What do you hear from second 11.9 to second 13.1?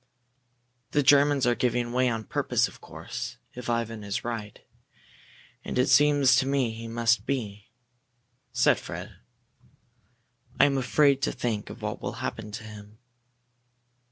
will happen to him."